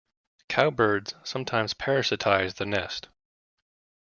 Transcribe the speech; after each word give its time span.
Cowbirds 0.49 1.13
sometimes 1.23 1.75
parasitise 1.75 2.55
the 2.55 2.65
nest. 2.65 3.07